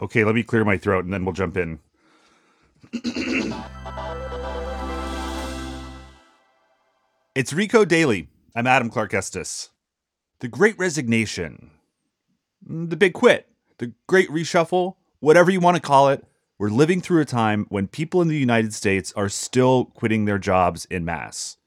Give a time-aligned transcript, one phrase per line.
[0.00, 1.78] Okay, let me clear my throat and then we'll jump in.
[7.34, 8.28] it's Recode Daily.
[8.56, 9.68] I'm Adam Clark Estes.
[10.40, 11.70] The Great Resignation,
[12.66, 16.24] the Big Quit, the Great Reshuffle, whatever you want to call it,
[16.58, 20.38] we're living through a time when people in the United States are still quitting their
[20.38, 21.58] jobs in mass.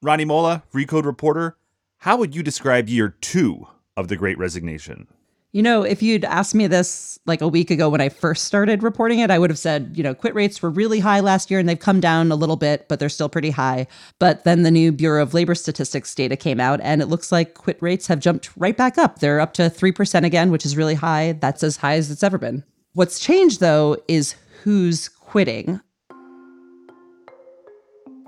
[0.00, 1.58] Rani Molla, Recode reporter,
[1.98, 5.06] how would you describe year two of the Great Resignation?
[5.54, 8.82] You know, if you'd asked me this like a week ago when I first started
[8.82, 11.60] reporting it, I would have said, you know, quit rates were really high last year
[11.60, 13.86] and they've come down a little bit, but they're still pretty high.
[14.18, 17.54] But then the new Bureau of Labor Statistics data came out and it looks like
[17.54, 19.20] quit rates have jumped right back up.
[19.20, 21.38] They're up to 3% again, which is really high.
[21.40, 22.64] That's as high as it's ever been.
[22.94, 25.80] What's changed though is who's quitting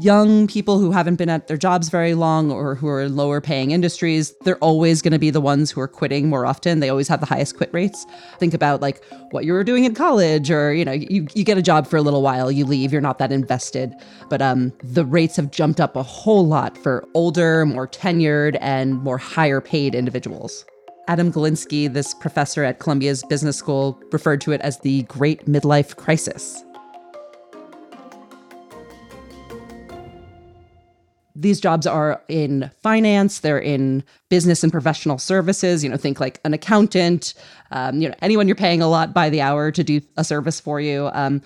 [0.00, 3.40] young people who haven't been at their jobs very long or who are in lower
[3.40, 6.80] paying industries, they're always going to be the ones who are quitting more often.
[6.80, 8.06] They always have the highest quit rates.
[8.38, 11.58] Think about like what you were doing in college or, you know, you, you get
[11.58, 13.92] a job for a little while, you leave, you're not that invested.
[14.28, 19.02] But um, the rates have jumped up a whole lot for older, more tenured, and
[19.02, 20.64] more higher paid individuals.
[21.08, 25.96] Adam Galinsky, this professor at Columbia's business school, referred to it as the Great Midlife
[25.96, 26.62] Crisis.
[31.40, 36.40] These jobs are in finance they're in business and professional services you know think like
[36.44, 37.34] an accountant
[37.70, 40.60] um, you know anyone you're paying a lot by the hour to do a service
[40.60, 41.10] for you.
[41.12, 41.42] Um,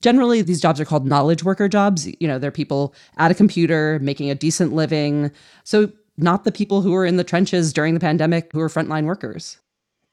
[0.00, 2.08] generally these jobs are called knowledge worker jobs.
[2.20, 5.30] You know they're people at a computer making a decent living.
[5.64, 9.04] So not the people who are in the trenches during the pandemic who are frontline
[9.04, 9.58] workers.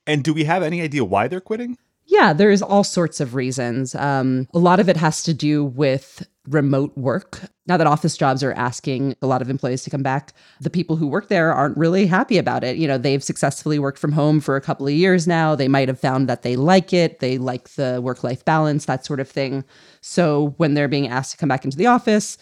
[0.06, 1.78] And do we have any idea why they're quitting?
[2.06, 3.94] Yeah, there's all sorts of reasons.
[3.94, 7.42] Um, a lot of it has to do with remote work.
[7.68, 10.96] Now that office jobs are asking a lot of employees to come back, the people
[10.96, 12.78] who work there aren't really happy about it.
[12.78, 15.56] You know, they've successfully worked from home for a couple of years now.
[15.56, 19.06] They might have found that they like it, they like the work life balance, that
[19.06, 19.66] sort of thing.
[20.02, 22.38] So when they're being asked to come back into the office,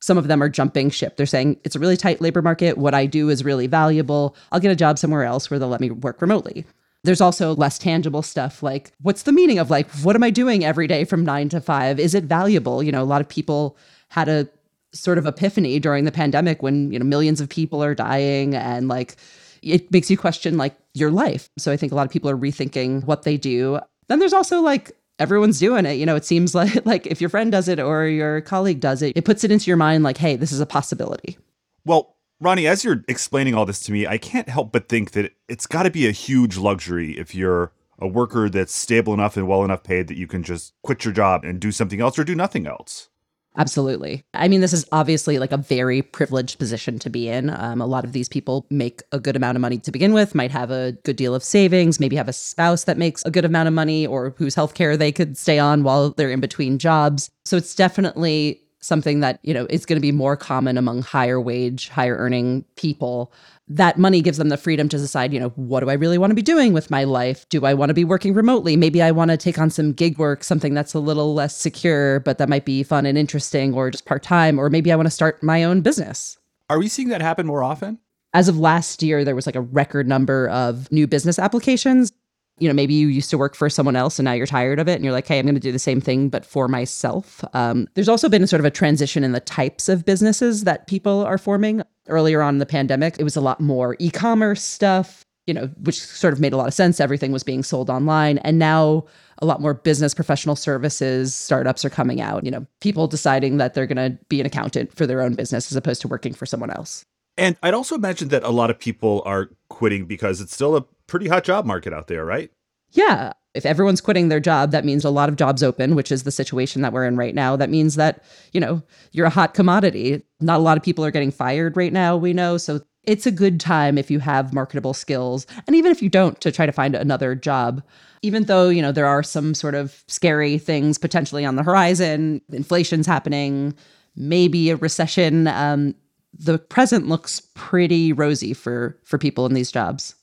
[0.00, 1.16] some of them are jumping ship.
[1.16, 2.78] They're saying it's a really tight labor market.
[2.78, 4.36] What I do is really valuable.
[4.52, 6.64] I'll get a job somewhere else where they'll let me work remotely.
[7.04, 10.64] There's also less tangible stuff like what's the meaning of like what am I doing
[10.64, 12.00] every day from 9 to 5?
[12.00, 12.82] Is it valuable?
[12.82, 13.76] You know, a lot of people
[14.08, 14.48] had a
[14.92, 18.88] sort of epiphany during the pandemic when, you know, millions of people are dying and
[18.88, 19.16] like
[19.62, 21.50] it makes you question like your life.
[21.58, 23.80] So I think a lot of people are rethinking what they do.
[24.08, 25.94] Then there's also like everyone's doing it.
[25.94, 29.02] You know, it seems like like if your friend does it or your colleague does
[29.02, 31.38] it, it puts it into your mind like, hey, this is a possibility.
[31.84, 35.32] Well, Rani, as you're explaining all this to me, I can't help but think that
[35.48, 39.48] it's got to be a huge luxury if you're a worker that's stable enough and
[39.48, 42.22] well enough paid that you can just quit your job and do something else or
[42.22, 43.08] do nothing else.
[43.56, 44.22] Absolutely.
[44.34, 47.50] I mean, this is obviously like a very privileged position to be in.
[47.50, 50.34] Um, a lot of these people make a good amount of money to begin with,
[50.34, 53.44] might have a good deal of savings, maybe have a spouse that makes a good
[53.44, 57.30] amount of money or whose healthcare they could stay on while they're in between jobs.
[57.46, 61.40] So it's definitely something that, you know, is going to be more common among higher
[61.40, 63.32] wage, higher earning people.
[63.68, 66.30] That money gives them the freedom to decide, you know, what do I really want
[66.30, 67.48] to be doing with my life?
[67.48, 68.76] Do I want to be working remotely?
[68.76, 72.20] Maybe I want to take on some gig work, something that's a little less secure,
[72.20, 74.58] but that might be fun and interesting or just part time.
[74.58, 76.38] Or maybe I want to start my own business.
[76.70, 77.98] Are we seeing that happen more often?
[78.34, 82.12] As of last year, there was like a record number of new business applications
[82.60, 84.88] you know, maybe you used to work for someone else and now you're tired of
[84.88, 87.44] it and you're like, hey, I'm going to do the same thing, but for myself.
[87.54, 91.24] Um, there's also been sort of a transition in the types of businesses that people
[91.24, 91.82] are forming.
[92.08, 95.66] Earlier on in the pandemic, it was a lot more e commerce stuff, you know,
[95.82, 97.00] which sort of made a lot of sense.
[97.00, 98.38] Everything was being sold online.
[98.38, 99.04] And now
[99.40, 103.74] a lot more business professional services startups are coming out, you know, people deciding that
[103.74, 106.46] they're going to be an accountant for their own business as opposed to working for
[106.46, 107.04] someone else.
[107.36, 110.84] And I'd also imagine that a lot of people are quitting because it's still a
[111.08, 112.50] pretty hot job market out there, right?
[112.92, 113.32] Yeah.
[113.54, 116.30] If everyone's quitting their job, that means a lot of jobs open, which is the
[116.30, 117.56] situation that we're in right now.
[117.56, 118.22] That means that,
[118.52, 120.22] you know, you're a hot commodity.
[120.40, 122.56] Not a lot of people are getting fired right now, we know.
[122.56, 125.46] So it's a good time if you have marketable skills.
[125.66, 127.82] And even if you don't, to try to find another job.
[128.22, 132.42] Even though, you know, there are some sort of scary things potentially on the horizon,
[132.52, 133.74] inflation's happening,
[134.14, 135.46] maybe a recession.
[135.46, 135.94] Um,
[136.38, 140.14] the present looks pretty rosy for for people in these jobs.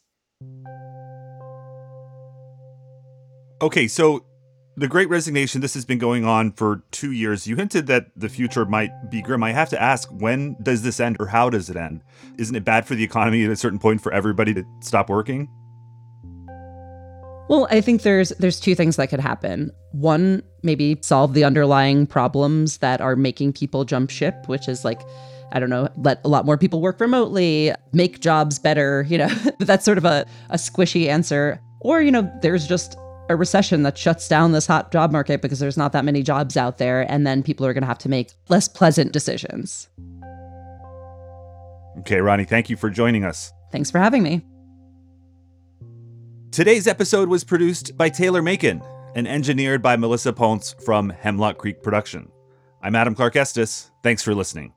[3.62, 4.26] Okay, so
[4.76, 7.48] the Great Resignation, this has been going on for two years.
[7.48, 9.44] You hinted that the future might be grim.
[9.44, 12.02] I have to ask, when does this end or how does it end?
[12.38, 15.50] Isn't it bad for the economy at a certain point for everybody to stop working?
[17.48, 19.72] Well, I think there's there's two things that could happen.
[19.92, 25.02] One, maybe solve the underlying problems that are making people jump ship, which is like
[25.52, 29.28] I don't know, let a lot more people work remotely, make jobs better, you know.
[29.60, 31.62] that's sort of a, a squishy answer.
[31.82, 32.98] Or, you know, there's just
[33.30, 36.58] a recession that shuts down this hot job market because there's not that many jobs
[36.58, 39.90] out there and then people are going to have to make less pleasant decisions.
[42.00, 43.52] Okay, Rani, thank you for joining us.
[43.72, 44.46] Thanks for having me.
[46.52, 48.82] Today's episode was produced by Taylor Macon
[49.16, 52.30] and engineered by Melissa Ponce from Hemlock Creek Production.
[52.82, 53.92] I'm Adam Clark Estes.
[54.04, 54.74] Thanks for listening.